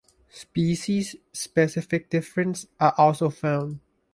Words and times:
Species-specific 0.31 2.09
differences 2.09 2.67
are 2.79 2.95
also 2.97 3.29
found. 3.29 3.79